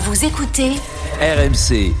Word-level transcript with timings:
Vous 0.00 0.24
écoutez 0.24 0.70
RMC. 1.20 1.92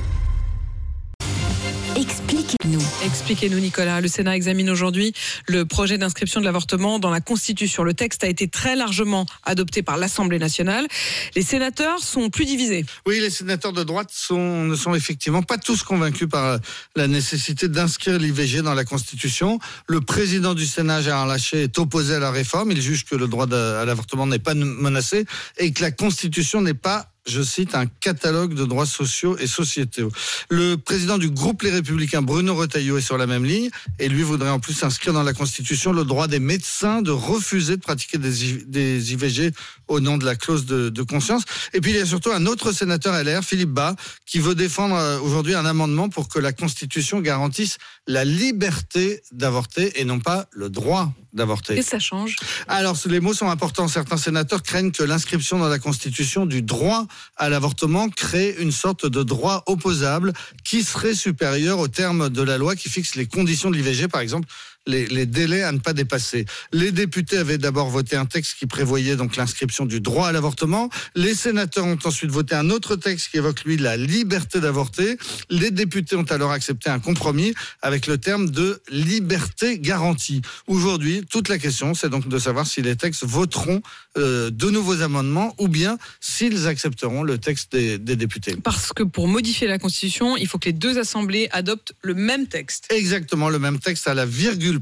Expliquez-nous. 1.96 2.80
Expliquez-nous, 3.04 3.58
Nicolas. 3.58 4.00
Le 4.00 4.06
Sénat 4.06 4.36
examine 4.36 4.70
aujourd'hui 4.70 5.12
le 5.48 5.64
projet 5.64 5.98
d'inscription 5.98 6.38
de 6.38 6.44
l'avortement 6.44 7.00
dans 7.00 7.10
la 7.10 7.20
Constitution. 7.20 7.82
Le 7.82 7.94
texte 7.94 8.22
a 8.22 8.28
été 8.28 8.46
très 8.46 8.76
largement 8.76 9.26
adopté 9.44 9.82
par 9.82 9.96
l'Assemblée 9.96 10.38
nationale. 10.38 10.86
Les 11.34 11.42
sénateurs 11.42 11.98
sont 11.98 12.30
plus 12.30 12.44
divisés. 12.44 12.86
Oui, 13.04 13.18
les 13.18 13.30
sénateurs 13.30 13.72
de 13.72 13.82
droite 13.82 14.10
sont, 14.12 14.64
ne 14.64 14.76
sont 14.76 14.94
effectivement 14.94 15.42
pas 15.42 15.58
tous 15.58 15.82
convaincus 15.82 16.28
par 16.28 16.60
la 16.94 17.08
nécessité 17.08 17.66
d'inscrire 17.66 18.20
l'IVG 18.20 18.62
dans 18.62 18.74
la 18.74 18.84
Constitution. 18.84 19.58
Le 19.88 20.00
président 20.00 20.54
du 20.54 20.66
Sénat, 20.66 21.02
Gérard 21.02 21.26
Lachet, 21.26 21.64
est 21.64 21.78
opposé 21.78 22.14
à 22.14 22.20
la 22.20 22.30
réforme. 22.30 22.70
Il 22.70 22.80
juge 22.80 23.06
que 23.06 23.16
le 23.16 23.26
droit 23.26 23.52
à 23.52 23.84
l'avortement 23.84 24.28
n'est 24.28 24.38
pas 24.38 24.54
menacé 24.54 25.24
et 25.56 25.72
que 25.72 25.82
la 25.82 25.90
Constitution 25.90 26.60
n'est 26.60 26.74
pas 26.74 27.08
je 27.28 27.42
cite, 27.42 27.74
un 27.74 27.86
catalogue 27.86 28.54
de 28.54 28.64
droits 28.64 28.86
sociaux 28.86 29.36
et 29.38 29.46
sociétaux. 29.46 30.10
Le 30.50 30.76
président 30.76 31.18
du 31.18 31.30
groupe 31.30 31.62
Les 31.62 31.70
Républicains, 31.70 32.22
Bruno 32.22 32.54
Retailleau, 32.54 32.98
est 32.98 33.02
sur 33.02 33.18
la 33.18 33.26
même 33.26 33.44
ligne 33.44 33.70
et 33.98 34.08
lui 34.08 34.22
voudrait 34.22 34.50
en 34.50 34.60
plus 34.60 34.82
inscrire 34.82 35.12
dans 35.12 35.22
la 35.22 35.32
Constitution 35.32 35.92
le 35.92 36.04
droit 36.04 36.28
des 36.28 36.40
médecins 36.40 37.02
de 37.02 37.10
refuser 37.10 37.76
de 37.76 37.82
pratiquer 37.82 38.18
des, 38.18 39.12
IVG 39.12 39.52
au 39.88 40.00
nom 40.00 40.18
de 40.18 40.24
la 40.24 40.36
clause 40.36 40.66
de, 40.66 40.88
de, 40.88 41.02
conscience. 41.02 41.44
Et 41.72 41.80
puis 41.80 41.92
il 41.92 41.96
y 41.96 42.00
a 42.00 42.06
surtout 42.06 42.32
un 42.32 42.46
autre 42.46 42.72
sénateur 42.72 43.14
LR, 43.22 43.42
Philippe 43.42 43.70
Bas, 43.70 43.94
qui 44.26 44.38
veut 44.38 44.54
défendre 44.54 44.96
euh, 44.96 45.18
aujourd'hui 45.20 45.54
un 45.54 45.64
amendement 45.64 46.08
pour 46.08 46.28
que 46.28 46.38
la 46.38 46.52
Constitution 46.52 47.20
garantisse 47.20 47.78
la 48.06 48.24
liberté 48.24 49.22
d'avorter 49.32 50.00
et 50.00 50.04
non 50.04 50.20
pas 50.20 50.46
le 50.52 50.68
droit 50.68 51.12
d'avorter. 51.32 51.76
Que 51.76 51.82
ça 51.82 51.98
change 51.98 52.36
Alors, 52.68 52.96
les 53.06 53.20
mots 53.20 53.34
sont 53.34 53.50
importants. 53.50 53.88
Certains 53.88 54.16
sénateurs 54.16 54.62
craignent 54.62 54.92
que 54.92 55.02
l'inscription 55.02 55.58
dans 55.58 55.68
la 55.68 55.78
Constitution 55.78 56.46
du 56.46 56.62
droit 56.62 57.06
à 57.36 57.48
l'avortement 57.48 58.08
crée 58.08 58.54
une 58.58 58.72
sorte 58.72 59.06
de 59.06 59.22
droit 59.22 59.62
opposable 59.66 60.32
qui 60.64 60.82
serait 60.82 61.14
supérieur 61.14 61.78
au 61.78 61.88
terme 61.88 62.28
de 62.28 62.42
la 62.42 62.58
loi 62.58 62.76
qui 62.76 62.88
fixe 62.88 63.14
les 63.14 63.26
conditions 63.26 63.70
de 63.70 63.76
l'IVG, 63.76 64.08
par 64.08 64.20
exemple 64.20 64.48
les, 64.88 65.26
délais 65.26 65.62
à 65.62 65.72
ne 65.72 65.78
pas 65.78 65.92
dépasser. 65.92 66.46
Les 66.72 66.92
députés 66.92 67.36
avaient 67.36 67.58
d'abord 67.58 67.90
voté 67.90 68.16
un 68.16 68.26
texte 68.26 68.56
qui 68.58 68.66
prévoyait 68.66 69.16
donc 69.16 69.36
l'inscription 69.36 69.86
du 69.86 70.00
droit 70.00 70.28
à 70.28 70.32
l'avortement. 70.32 70.88
Les 71.14 71.34
sénateurs 71.34 71.86
ont 71.86 71.98
ensuite 72.04 72.30
voté 72.30 72.54
un 72.54 72.70
autre 72.70 72.96
texte 72.96 73.28
qui 73.30 73.36
évoque 73.36 73.64
lui 73.64 73.76
la 73.76 73.96
liberté 73.96 74.60
d'avorter. 74.60 75.18
Les 75.50 75.70
députés 75.70 76.16
ont 76.16 76.22
alors 76.22 76.52
accepté 76.52 76.90
un 76.90 76.98
compromis 76.98 77.54
avec 77.82 78.06
le 78.06 78.18
terme 78.18 78.50
de 78.50 78.80
liberté 78.90 79.78
garantie. 79.78 80.42
Aujourd'hui, 80.66 81.22
toute 81.28 81.48
la 81.48 81.58
question, 81.58 81.94
c'est 81.94 82.08
donc 82.08 82.28
de 82.28 82.38
savoir 82.38 82.66
si 82.66 82.82
les 82.82 82.96
textes 82.96 83.24
voteront 83.24 83.82
euh, 84.16 84.50
de 84.50 84.70
nouveaux 84.70 85.02
amendements 85.02 85.54
ou 85.58 85.68
bien 85.68 85.98
s'ils 86.20 86.66
accepteront 86.66 87.22
le 87.22 87.38
texte 87.38 87.72
des, 87.72 87.98
des 87.98 88.16
députés. 88.16 88.56
Parce 88.62 88.92
que 88.92 89.02
pour 89.02 89.28
modifier 89.28 89.66
la 89.66 89.78
Constitution, 89.78 90.36
il 90.36 90.46
faut 90.46 90.58
que 90.58 90.66
les 90.66 90.72
deux 90.72 90.98
assemblées 90.98 91.48
adoptent 91.52 91.92
le 92.02 92.14
même 92.14 92.46
texte. 92.46 92.86
Exactement, 92.90 93.48
le 93.48 93.58
même 93.58 93.78
texte 93.78 94.08
à 94.08 94.14
la 94.14 94.26
virgule 94.26 94.77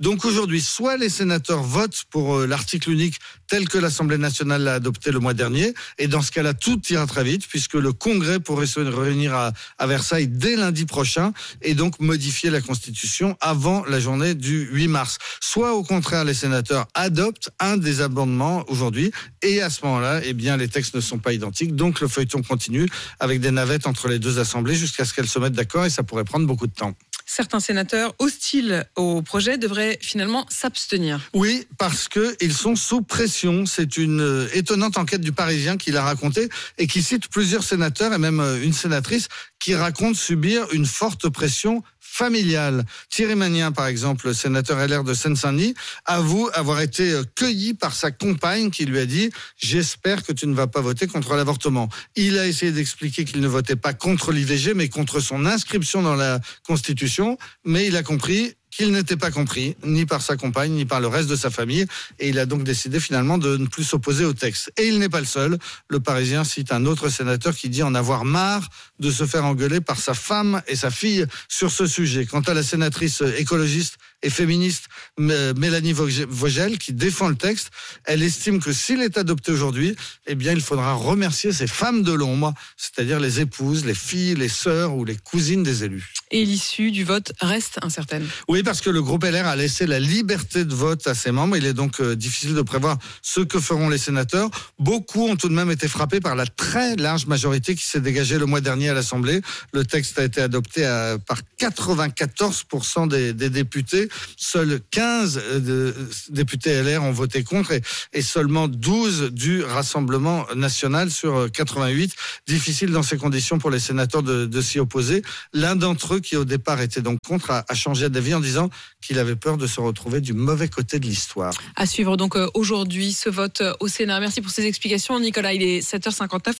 Donc 0.00 0.24
aujourd'hui, 0.24 0.60
soit 0.60 0.96
les 0.96 1.08
sénateurs 1.08 1.62
votent 1.62 2.04
pour 2.10 2.36
euh, 2.36 2.46
l'article 2.46 2.90
unique 2.90 3.18
tel 3.48 3.68
que 3.68 3.78
l'Assemblée 3.78 4.18
nationale 4.18 4.62
l'a 4.62 4.74
adopté 4.74 5.12
le 5.12 5.20
mois 5.20 5.34
dernier, 5.34 5.72
et 5.98 6.08
dans 6.08 6.22
ce 6.22 6.32
cas-là, 6.32 6.54
tout 6.54 6.80
ira 6.90 7.06
très 7.06 7.22
vite, 7.22 7.46
puisque 7.46 7.74
le 7.74 7.92
Congrès 7.92 8.40
pourrait 8.40 8.66
se 8.66 8.80
réunir 8.80 9.34
à, 9.34 9.52
à 9.78 9.86
Versailles 9.86 10.28
dès 10.28 10.56
lundi 10.56 10.84
prochain, 10.84 11.32
et 11.62 11.74
donc 11.74 12.00
modifier 12.00 12.50
la 12.50 12.60
Constitution 12.60 13.36
avant 13.40 13.84
la 13.84 14.00
journée 14.00 14.34
du 14.34 14.68
8 14.72 14.88
mars. 14.88 15.18
Soit 15.40 15.74
au 15.74 15.84
contraire, 15.84 16.24
les 16.24 16.34
sénateurs 16.34 16.86
adoptent 16.94 17.50
un 17.60 17.76
des 17.76 18.00
amendements 18.00 18.64
aujourd'hui, 18.68 19.12
et 19.42 19.62
à 19.62 19.70
ce 19.70 19.84
moment-là, 19.84 20.20
eh 20.24 20.32
bien, 20.32 20.56
les 20.56 20.68
textes 20.68 20.94
ne 20.94 21.00
sont 21.00 21.18
pas 21.18 21.32
identiques, 21.32 21.76
donc 21.76 22.00
le 22.00 22.08
feuilleton 22.08 22.42
continue 22.42 22.88
avec 23.20 23.40
des 23.40 23.52
navettes 23.52 23.86
entre 23.86 24.08
les 24.08 24.18
deux 24.18 24.38
assemblées 24.38 24.74
jusqu'à 24.74 25.04
ce 25.04 25.14
qu'elles 25.14 25.28
se 25.28 25.38
mettent 25.38 25.52
d'accord, 25.52 25.84
et 25.84 25.90
ça 25.90 26.02
pourrait 26.02 26.24
prendre 26.24 26.46
beaucoup 26.46 26.66
de 26.66 26.74
temps 26.74 26.94
certains 27.26 27.60
sénateurs 27.60 28.14
hostiles 28.18 28.86
au 28.94 29.20
projet 29.20 29.58
devraient 29.58 29.98
finalement 30.00 30.46
s'abstenir. 30.48 31.20
Oui, 31.34 31.66
parce 31.76 32.08
qu'ils 32.08 32.54
sont 32.54 32.76
sous 32.76 33.02
pression. 33.02 33.66
C'est 33.66 33.96
une 33.96 34.20
euh, 34.20 34.48
étonnante 34.54 34.96
enquête 34.96 35.20
du 35.20 35.32
Parisien 35.32 35.76
qui 35.76 35.90
l'a 35.90 36.02
raconté 36.02 36.48
et 36.78 36.86
qui 36.86 37.02
cite 37.02 37.28
plusieurs 37.28 37.64
sénateurs 37.64 38.14
et 38.14 38.18
même 38.18 38.40
euh, 38.40 38.62
une 38.62 38.72
sénatrice 38.72 39.28
qui 39.58 39.74
raconte 39.74 40.14
subir 40.14 40.66
une 40.72 40.86
forte 40.86 41.28
pression 41.28 41.82
familiale. 42.06 42.84
Thierry 43.10 43.34
Magnien, 43.34 43.72
par 43.72 43.86
exemple, 43.86 44.34
sénateur 44.34 44.78
LR 44.78 45.04
de 45.04 45.12
Seine-Saint-Denis, 45.12 45.74
avoue 46.04 46.48
avoir 46.54 46.80
été 46.80 47.10
euh, 47.12 47.24
cueilli 47.34 47.74
par 47.74 47.94
sa 47.94 48.10
compagne 48.10 48.70
qui 48.70 48.86
lui 48.86 48.98
a 48.98 49.06
dit 49.06 49.30
J'espère 49.56 50.22
que 50.22 50.32
tu 50.32 50.46
ne 50.46 50.54
vas 50.54 50.66
pas 50.66 50.80
voter 50.80 51.06
contre 51.06 51.34
l'avortement. 51.34 51.88
Il 52.14 52.38
a 52.38 52.46
essayé 52.46 52.72
d'expliquer 52.72 53.24
qu'il 53.24 53.40
ne 53.40 53.48
votait 53.48 53.76
pas 53.76 53.92
contre 53.92 54.32
l'IVG, 54.32 54.74
mais 54.74 54.88
contre 54.88 55.20
son 55.20 55.46
inscription 55.46 56.02
dans 56.02 56.14
la 56.14 56.40
Constitution. 56.66 57.36
Mais 57.64 57.86
il 57.86 57.96
a 57.96 58.02
compris 58.02 58.54
qu'il 58.76 58.92
n'était 58.92 59.16
pas 59.16 59.30
compris, 59.30 59.74
ni 59.84 60.04
par 60.04 60.20
sa 60.20 60.36
compagne, 60.36 60.72
ni 60.72 60.84
par 60.84 61.00
le 61.00 61.06
reste 61.06 61.30
de 61.30 61.36
sa 61.36 61.50
famille, 61.50 61.86
et 62.18 62.28
il 62.28 62.38
a 62.38 62.44
donc 62.44 62.62
décidé 62.62 63.00
finalement 63.00 63.38
de 63.38 63.56
ne 63.56 63.66
plus 63.66 63.84
s'opposer 63.84 64.24
au 64.24 64.34
texte. 64.34 64.70
Et 64.76 64.86
il 64.86 64.98
n'est 64.98 65.08
pas 65.08 65.20
le 65.20 65.26
seul. 65.26 65.58
Le 65.88 66.00
Parisien 66.00 66.44
cite 66.44 66.72
un 66.72 66.84
autre 66.84 67.08
sénateur 67.08 67.54
qui 67.54 67.70
dit 67.70 67.82
en 67.82 67.94
avoir 67.94 68.24
marre 68.24 68.68
de 69.00 69.10
se 69.10 69.24
faire 69.24 69.44
engueuler 69.44 69.80
par 69.80 69.98
sa 69.98 70.12
femme 70.14 70.62
et 70.66 70.76
sa 70.76 70.90
fille 70.90 71.26
sur 71.48 71.70
ce 71.70 71.86
sujet. 71.86 72.26
Quant 72.26 72.40
à 72.40 72.54
la 72.54 72.62
sénatrice 72.62 73.22
écologiste 73.38 73.96
et 74.22 74.30
féministe 74.30 74.84
Mélanie 75.18 75.92
Vogel, 75.92 76.78
qui 76.78 76.92
défend 76.92 77.28
le 77.28 77.36
texte, 77.36 77.70
elle 78.04 78.22
estime 78.22 78.60
que 78.60 78.72
s'il 78.72 79.00
est 79.02 79.18
adopté 79.18 79.52
aujourd'hui, 79.52 79.96
eh 80.26 80.34
bien, 80.34 80.52
il 80.52 80.60
faudra 80.60 80.94
remercier 80.94 81.52
ces 81.52 81.66
femmes 81.66 82.02
de 82.02 82.12
l'ombre, 82.12 82.54
c'est-à-dire 82.76 83.20
les 83.20 83.40
épouses, 83.40 83.84
les 83.84 83.94
filles, 83.94 84.34
les 84.34 84.48
sœurs 84.48 84.94
ou 84.94 85.04
les 85.04 85.16
cousines 85.16 85.62
des 85.62 85.84
élus. 85.84 86.12
Et 86.30 86.44
l'issue 86.44 86.90
du 86.90 87.04
vote 87.04 87.32
reste 87.40 87.78
incertaine. 87.82 88.26
Oui, 88.48 88.62
parce 88.62 88.80
que 88.80 88.90
le 88.90 89.02
groupe 89.02 89.24
LR 89.24 89.46
a 89.46 89.56
laissé 89.56 89.86
la 89.86 90.00
liberté 90.00 90.64
de 90.64 90.74
vote 90.74 91.06
à 91.06 91.14
ses 91.14 91.30
membres. 91.30 91.56
Il 91.56 91.66
est 91.66 91.72
donc 91.72 92.00
euh, 92.00 92.16
difficile 92.16 92.54
de 92.54 92.62
prévoir 92.62 92.98
ce 93.22 93.40
que 93.40 93.60
feront 93.60 93.88
les 93.88 93.98
sénateurs. 93.98 94.50
Beaucoup 94.78 95.28
ont 95.28 95.36
tout 95.36 95.48
de 95.48 95.54
même 95.54 95.70
été 95.70 95.88
frappés 95.88 96.20
par 96.20 96.34
la 96.34 96.46
très 96.46 96.96
large 96.96 97.26
majorité 97.26 97.74
qui 97.74 97.84
s'est 97.84 98.00
dégagée 98.00 98.38
le 98.38 98.46
mois 98.46 98.60
dernier 98.60 98.88
à 98.88 98.94
l'Assemblée. 98.94 99.40
Le 99.72 99.84
texte 99.84 100.18
a 100.18 100.24
été 100.24 100.40
adopté 100.40 100.82
par 101.26 101.40
94% 101.60 103.08
des, 103.08 103.32
des, 103.32 103.50
députés. 103.50 104.05
Seuls 104.36 104.80
15 104.90 105.40
euh, 105.44 105.92
députés 106.30 106.82
LR 106.82 107.02
ont 107.02 107.12
voté 107.12 107.42
contre 107.42 107.72
et, 108.12 108.22
seulement 108.22 108.68
12 108.68 109.32
du 109.32 109.62
Rassemblement 109.62 110.46
national 110.54 111.10
sur 111.10 111.50
88. 111.50 112.12
Euh, 112.12 112.52
difficile 112.52 112.90
dans 112.90 113.02
ces 113.02 113.16
conditions 113.16 113.58
pour 113.58 113.70
les 113.70 113.78
sénateurs 113.78 114.22
de, 114.22 114.60
s'y 114.60 114.78
opposer. 114.78 115.22
L'un 115.52 115.76
d'entre 115.76 116.14
eux, 116.14 116.20
qui 116.20 116.36
au 116.36 116.44
départ 116.44 116.80
était 116.80 117.02
donc 117.02 117.18
contre, 117.26 117.50
a, 117.50 117.64
a 117.68 117.74
changé 117.74 118.08
d'avis 118.08 118.34
en 118.34 118.40
disant 118.40 118.70
qu'il 119.02 119.18
avait 119.18 119.36
peur 119.36 119.56
de 119.56 119.66
se 119.66 119.80
retrouver 119.80 120.20
du 120.20 120.32
mauvais 120.32 120.68
côté 120.68 120.98
de 120.98 121.06
l'histoire. 121.06 121.52
À 121.76 121.86
suivre 121.86 122.16
donc 122.16 122.36
euh, 122.36 122.48
aujourd'hui 122.54 123.12
ce 123.12 123.28
vote 123.28 123.62
au 123.80 123.88
Sénat. 123.88 124.20
Merci 124.20 124.40
pour 124.40 124.50
ces 124.50 124.66
explications, 124.66 125.18
Nicolas. 125.20 125.52
Il 125.54 125.62
est 125.62 125.80
7h59. 125.80 126.54